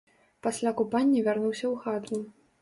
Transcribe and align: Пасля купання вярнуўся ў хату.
Пасля 0.47 0.71
купання 0.79 1.19
вярнуўся 1.27 1.65
ў 1.73 1.85
хату. 1.85 2.25